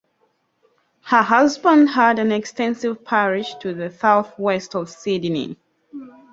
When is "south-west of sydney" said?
3.91-5.57